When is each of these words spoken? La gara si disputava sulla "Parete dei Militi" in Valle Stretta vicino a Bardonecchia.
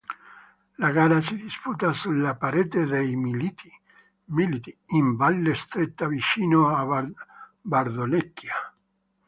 La 0.83 0.87
gara 0.93 1.19
si 1.21 1.35
disputava 1.37 1.93
sulla 1.93 2.35
"Parete 2.35 2.87
dei 2.87 3.15
Militi" 3.15 3.69
in 4.95 5.15
Valle 5.15 5.53
Stretta 5.53 6.07
vicino 6.07 6.75
a 6.75 7.05
Bardonecchia. 7.61 8.55